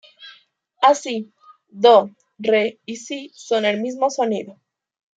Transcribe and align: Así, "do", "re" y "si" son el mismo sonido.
Así, 0.81 1.29
"do", 1.69 2.09
"re" 2.39 2.79
y 2.87 2.95
"si" 2.95 3.29
son 3.35 3.65
el 3.65 3.79
mismo 3.81 4.09
sonido. 4.09 4.57